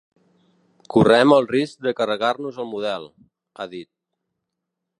“Correm 0.93 1.33
el 1.35 1.45
risc 1.51 1.83
de 1.87 1.93
carregar-nos 1.99 2.57
el 2.63 2.69
model”, 2.71 3.05
ha 3.65 3.69
dit. 3.75 3.91